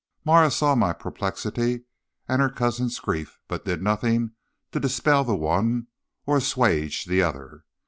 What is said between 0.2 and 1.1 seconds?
"Marah saw my